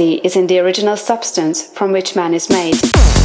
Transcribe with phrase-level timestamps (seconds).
[0.00, 3.19] possibility is in the original substance from which man is made.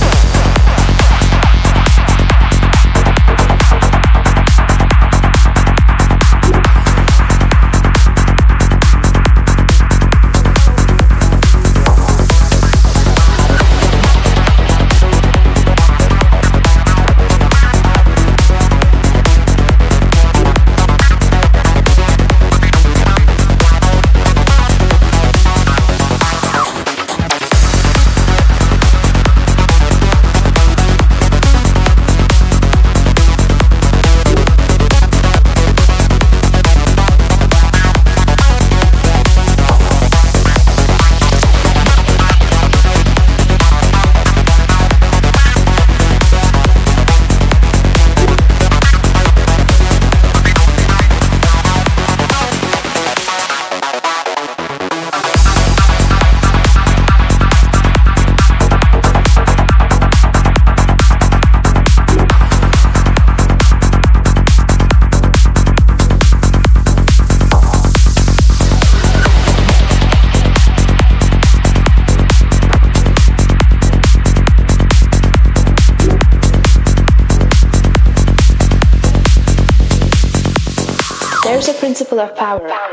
[82.15, 82.84] people of power.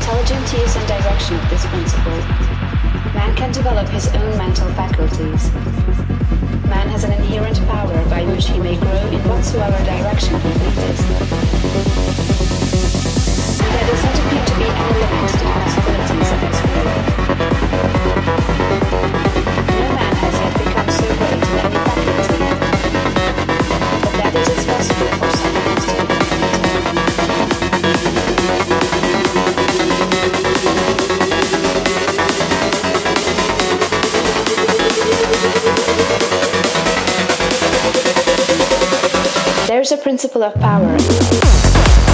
[0.00, 2.16] intelligent use and direction of this principle,
[3.12, 5.52] man can develop his own mental faculties.
[6.64, 11.00] Man has an inherent power by which he may grow in whatsoever direction he pleases.
[13.60, 16.96] And there does not appear to be any limit to the possibilities of this world.
[19.68, 22.48] No man has yet become so great in any faculty,
[24.00, 25.29] but that it is possible
[39.80, 42.09] There's a principle of power.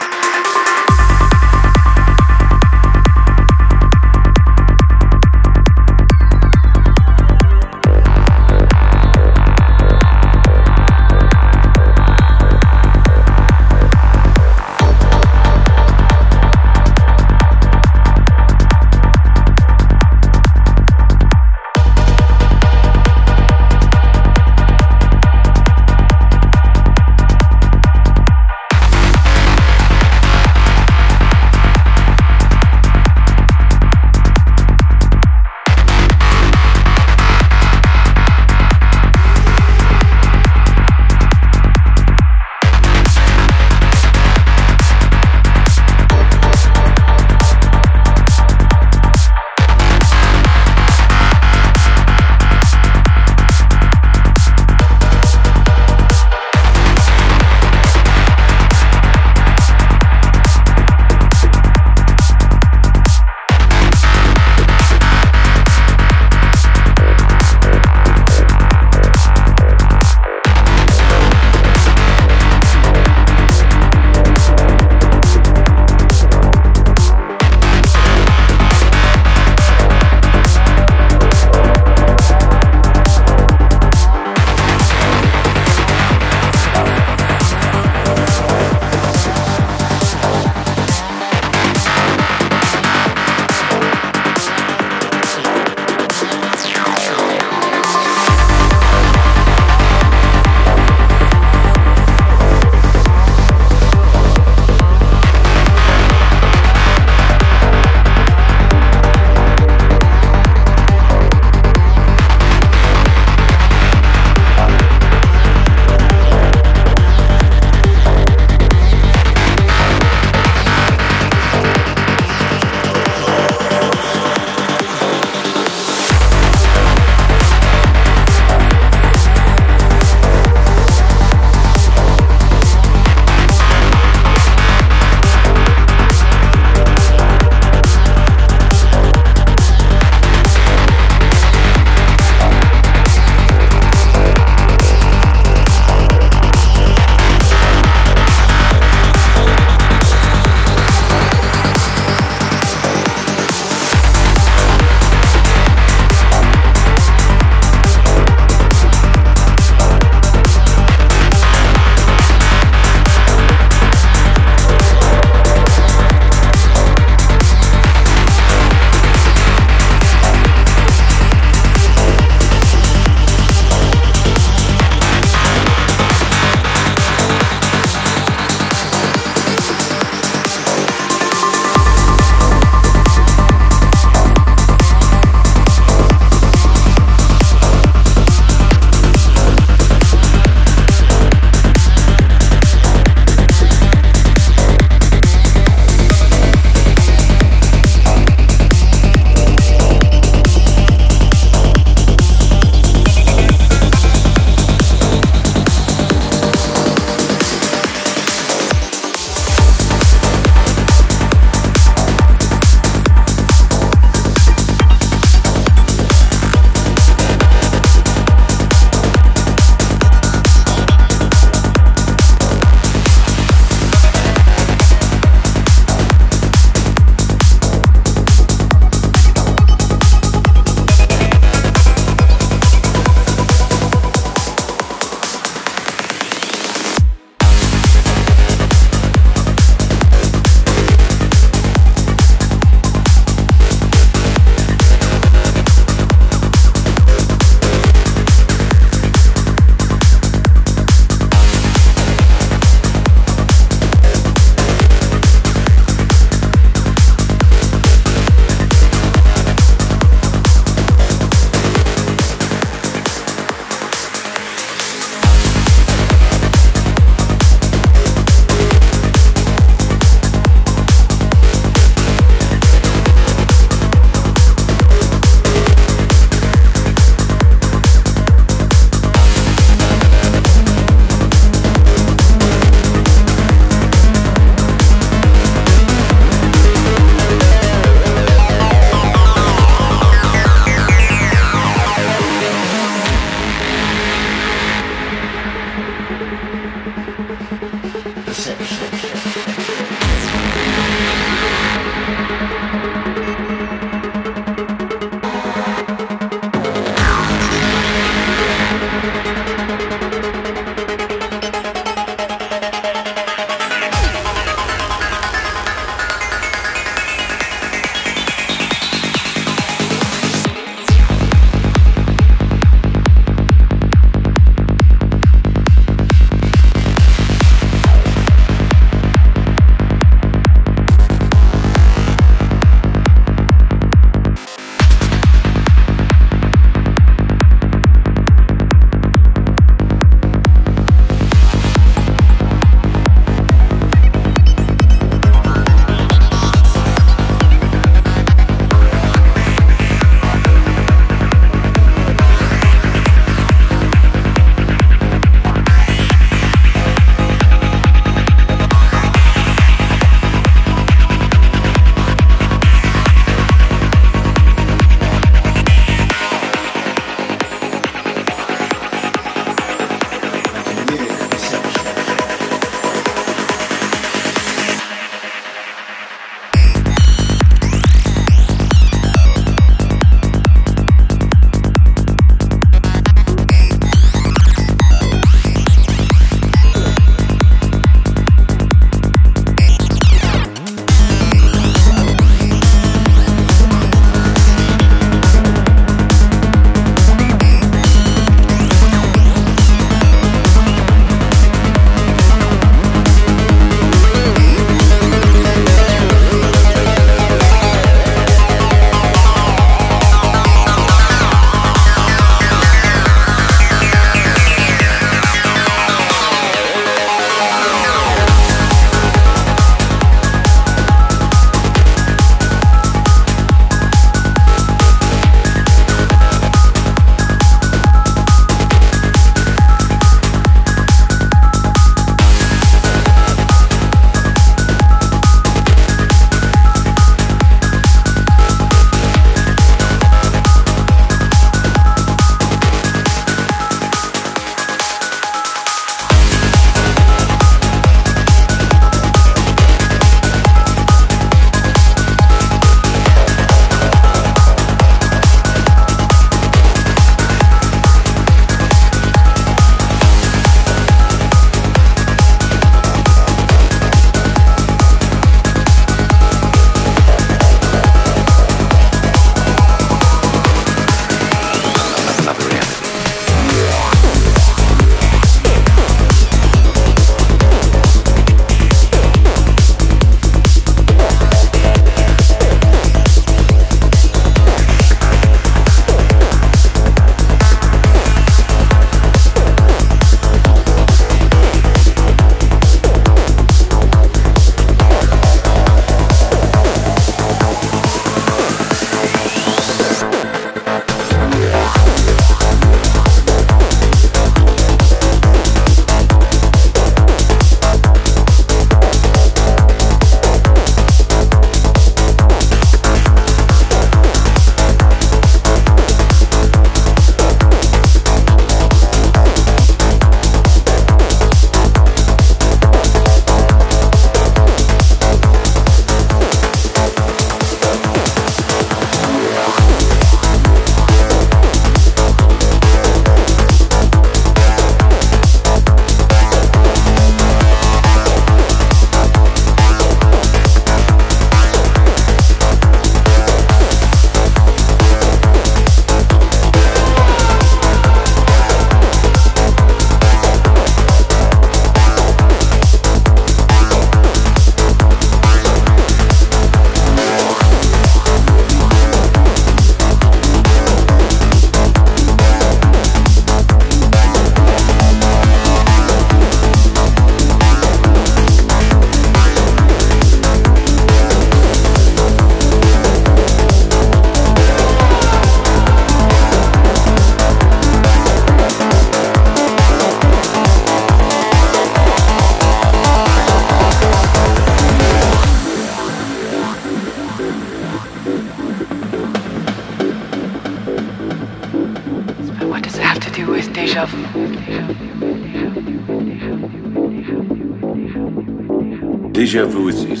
[599.31, 600.00] déjà.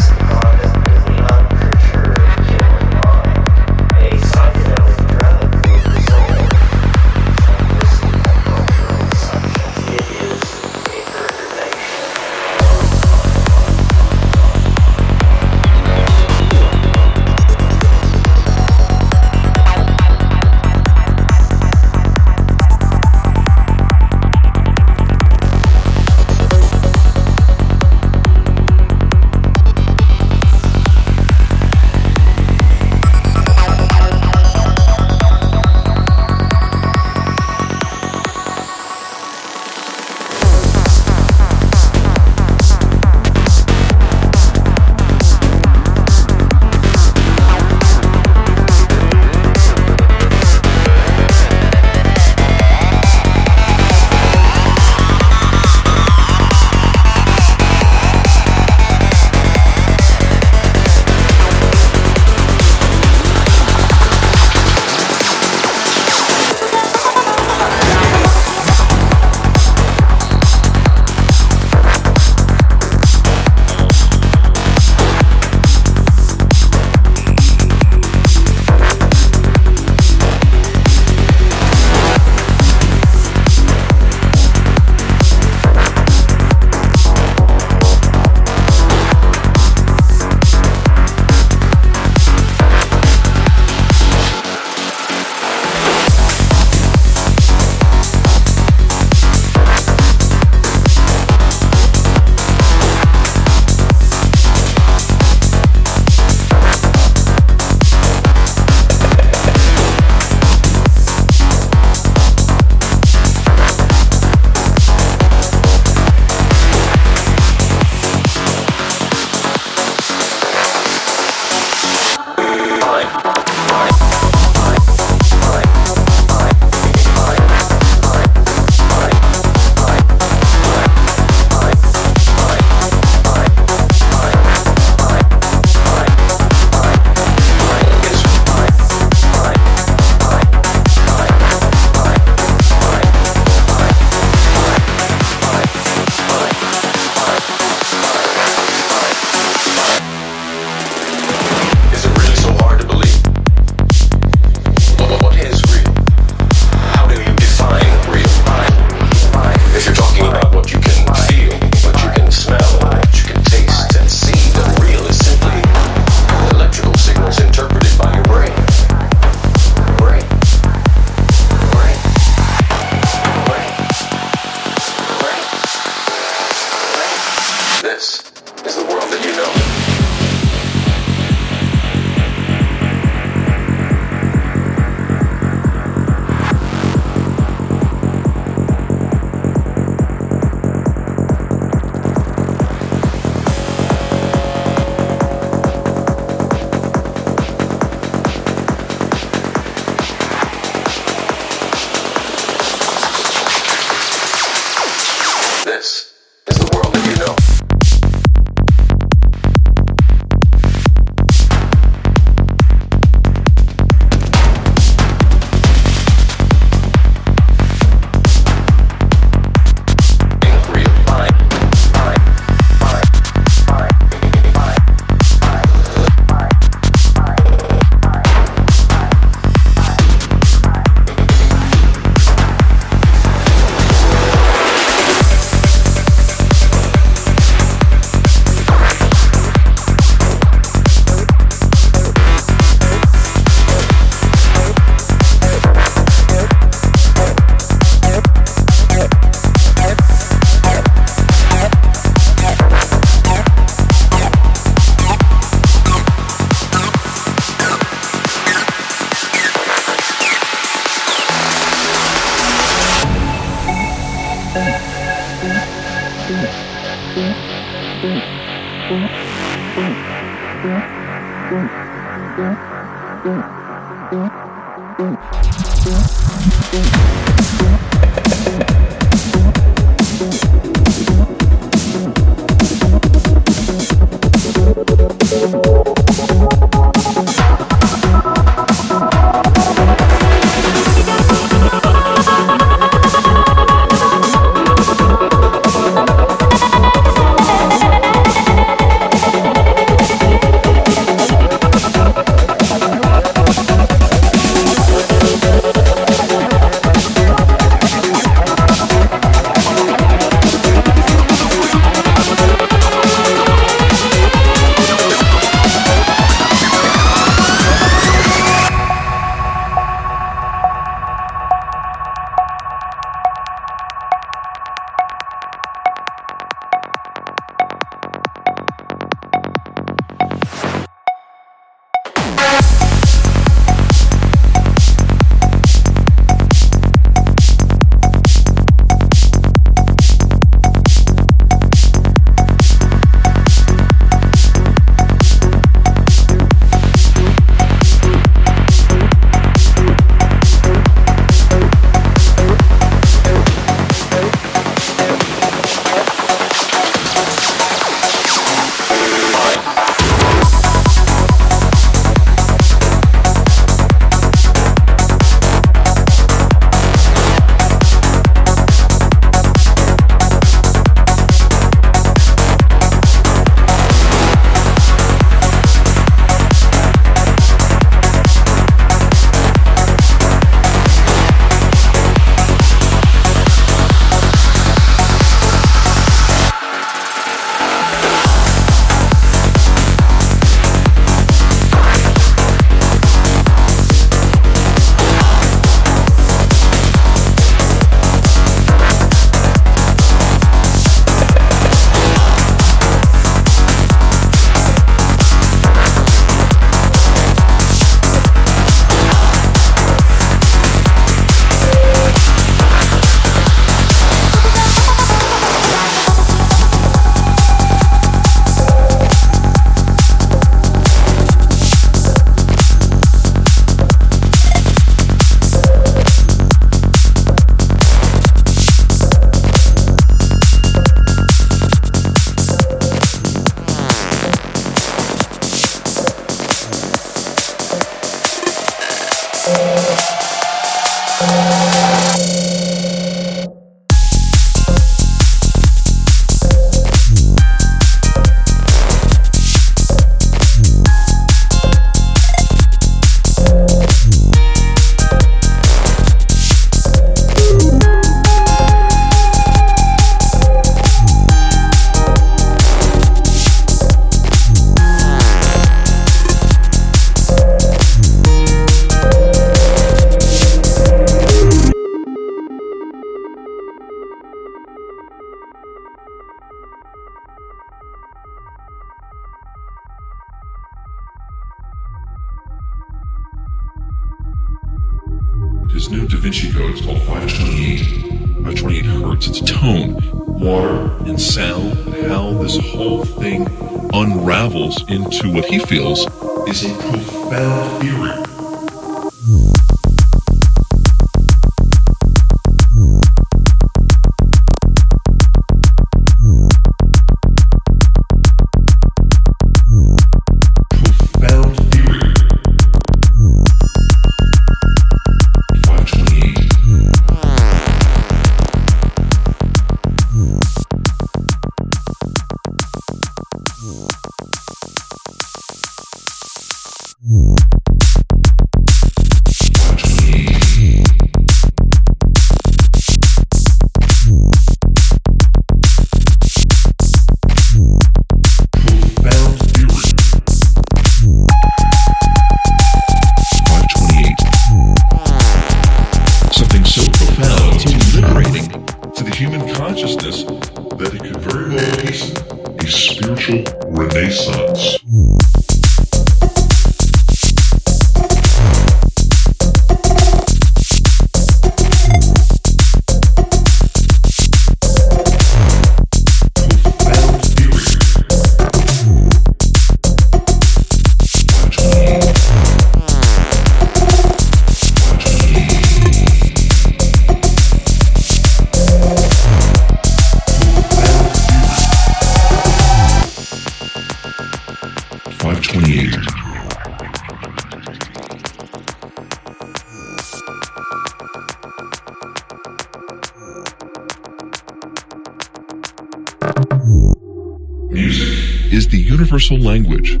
[599.30, 600.00] Universal language.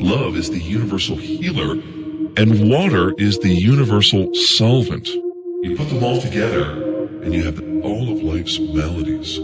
[0.00, 1.72] Love is the universal healer.
[2.36, 5.08] And water is the universal solvent.
[5.08, 6.64] You put them all together
[7.22, 9.40] and you have all of life's melodies.